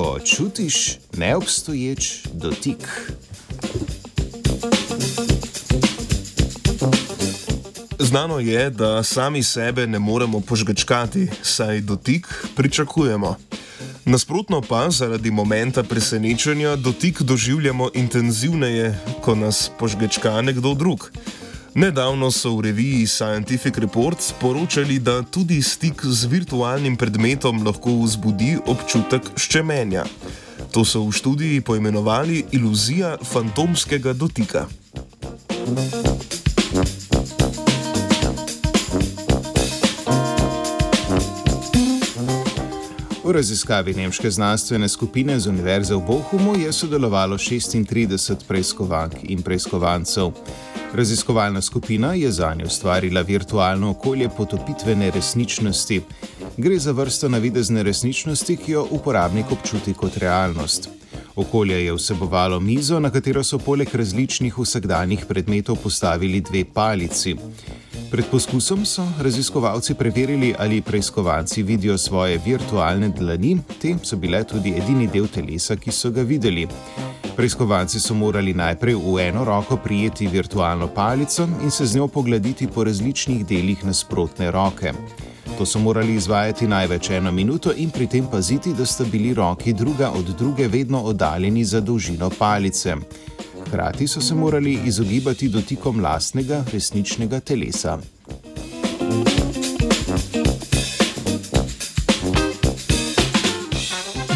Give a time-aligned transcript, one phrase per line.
[0.00, 3.12] ko čutiš neobstoječ dotik.
[7.98, 13.36] Znano je, da sami sebe ne moremo požgečkati, saj dotik pričakujemo.
[14.04, 21.10] Nasprotno pa zaradi momenta presenečenja dotik doživljamo intenzivneje, ko nas požgečka nekdo drug.
[21.74, 28.56] Nedavno so v reviji Scientific Reports poročali, da tudi stik z virtualnim predmetom lahko vzbudi
[28.66, 30.02] občutek ščemenja.
[30.74, 34.66] To so v študiji poimenovali iluzija fantomskega dotika.
[43.24, 50.34] V raziskavi nemške znanstvene skupine z Univerze v Bohumu je sodelovalo 36 preiskovank in preiskovancev.
[50.94, 56.00] Raziskovalna skupina je za njo ustvarila virtualno okolje potopitvene resničnosti.
[56.56, 60.88] Gre za vrsto navidezne resničnosti, ki jo uporabnik občuti kot realnost.
[61.36, 67.36] Okolje je vsebovalo mizo, na katero so poleg različnih vsakdanjih predmetov postavili dve palici.
[68.10, 74.74] Pred poskusom so raziskovalci preverili, ali preiskovanci vidijo svoje virtualne dlani, te so bile tudi
[74.76, 76.66] edini del telesa, ki so ga videli.
[77.36, 82.66] Preiskovanci so morali najprej v eno roko prijeti virtualno palico in se z njo poglediti
[82.66, 84.92] po različnih delih nasprotne roke.
[85.58, 89.72] To so morali izvajati največ eno minuto in pri tem paziti, da sta bili roki
[89.72, 92.96] druga od druge vedno oddaljeni za dolžino palice.
[93.66, 97.98] Hkrati so se morali izogibati dotikom lastnega resničnega telesa.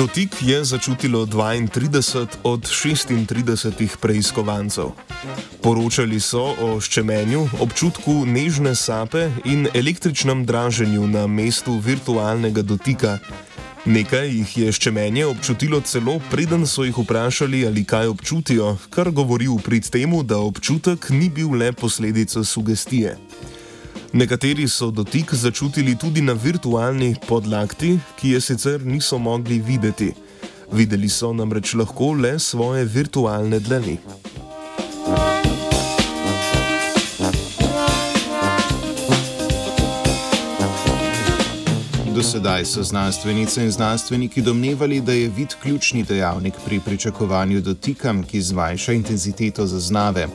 [0.00, 4.96] Dotik je začutilo 32 od 36 preiskovancev.
[5.60, 13.18] Poročali so o ščemenju, občutku nežne sape in električnem draženju na mestu virtualnega dotika.
[13.84, 19.52] Nekaj jih je ščemenje občutilo celo, preden so jih vprašali, ali kaj občutijo, kar govori
[19.52, 23.18] v prid temu, da občutek ni bil le posledica sugestije.
[24.12, 30.12] Nekateri so dotik začutili tudi na virtualni podlakti, ki je sicer niso mogli videti.
[30.72, 33.98] Videli so namreč lahko le svoje virtualne dlani.
[42.14, 48.14] Do sedaj so znanstvenice in znanstveniki domnevali, da je vid ključni dejavnik pri pričakovanju dotika,
[48.30, 50.26] ki zmanjša intenziteto zaznave.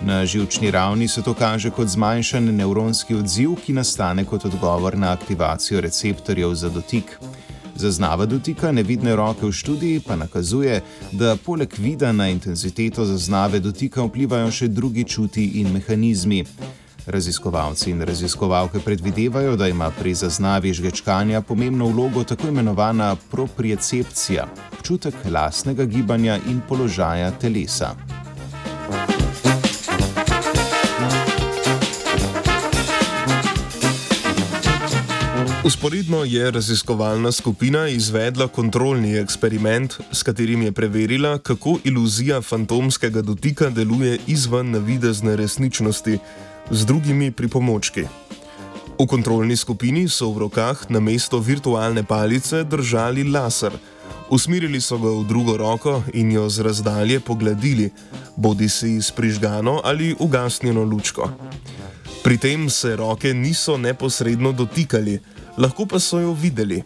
[0.00, 5.12] Na žilčni ravni se to kaže kot zmanjšan nevronski odziv, ki nastane kot odgovor na
[5.12, 7.18] aktivacijo receptorjev za dotik.
[7.76, 10.80] Zaznava dotika nevidne roke v študiji pa nakazuje,
[11.12, 16.44] da poleg vida na intenziteto zaznave dotika vplivajo še drugi čuti in mehanizmi.
[17.06, 25.14] Raziskovalci in raziskovalke predvidevajo, da ima pri zaznavi žgečkanja pomembno vlogo tako imenovana propriocepcija, občutek
[25.30, 27.94] lastnega gibanja in položaja telesa.
[35.66, 43.70] Usporedno je raziskovalna skupina izvedla kontrolni eksperiment, s katerim je preverila, kako iluzija fantomskega dotika
[43.70, 46.18] deluje izven navidezne resničnosti
[46.70, 48.04] z drugimi pripomočki.
[49.00, 53.72] V kontrolni skupini so v rokah na mesto virtualne palice držali laser.
[54.30, 57.90] Usmerili so ga v drugo roko in jo z razdalje pogledili,
[58.36, 61.30] bodi si s prižgano ali ugasnjeno lučko.
[62.22, 65.18] Pri tem se roke niso neposredno dotikali
[65.58, 66.82] lahko pa so jo videli.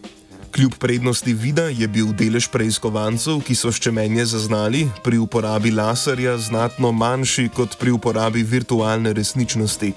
[0.51, 6.91] Kljub prednosti vida je bil delež preiskovancev, ki so ščemenje zaznali, pri uporabi laserja znatno
[6.91, 9.93] manjši kot pri uporabi virtualne resničnosti.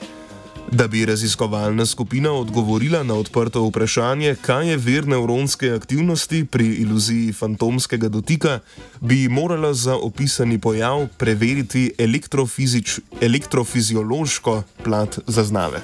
[0.70, 7.32] Da bi raziskovalna skupina odgovorila na odprto vprašanje, kaj je vir nevronske aktivnosti pri iluziji
[7.32, 8.60] fantomskega dotika,
[9.00, 11.92] bi morala za opisani pojav preveriti
[13.20, 15.82] elektrofiziološko plat zaznave.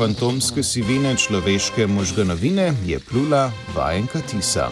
[0.00, 4.68] Fantomske sivine človeške možganovine je plula vajenka tisa.